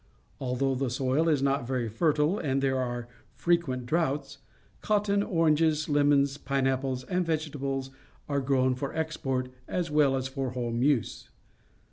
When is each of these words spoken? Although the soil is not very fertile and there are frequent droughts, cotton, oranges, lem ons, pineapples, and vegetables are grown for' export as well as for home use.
Although 0.39 0.73
the 0.73 0.89
soil 0.89 1.29
is 1.29 1.43
not 1.43 1.67
very 1.67 1.87
fertile 1.87 2.39
and 2.39 2.59
there 2.59 2.79
are 2.79 3.07
frequent 3.35 3.85
droughts, 3.85 4.39
cotton, 4.81 5.21
oranges, 5.21 5.87
lem 5.87 6.11
ons, 6.11 6.39
pineapples, 6.39 7.03
and 7.03 7.23
vegetables 7.23 7.91
are 8.27 8.41
grown 8.41 8.73
for' 8.73 8.95
export 8.95 9.49
as 9.67 9.91
well 9.91 10.15
as 10.15 10.27
for 10.27 10.53
home 10.53 10.81
use. 10.81 11.29